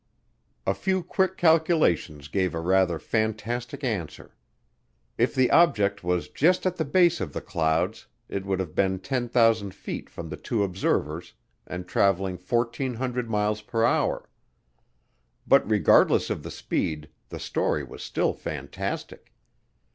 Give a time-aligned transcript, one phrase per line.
[0.65, 4.35] A few quick calculations gave a rather fantastic answer.
[5.15, 8.97] If the object was just at the base of the clouds it would have been
[8.97, 11.33] 10,000 feet from the two observers
[11.67, 14.27] and traveling 1,400 miles per hour.
[15.45, 19.35] But regardless of the speed, the story was still fantastic.